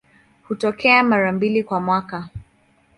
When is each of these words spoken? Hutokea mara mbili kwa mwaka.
Hutokea 0.47 1.03
mara 1.03 1.31
mbili 1.31 1.63
kwa 1.63 1.79
mwaka. 1.81 2.29